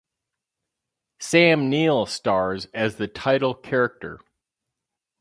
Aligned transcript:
Sam 1.19 1.69
Neill 1.69 2.07
stars 2.07 2.65
as 2.73 2.95
the 2.95 3.07
title 3.07 3.53
character. 3.53 4.19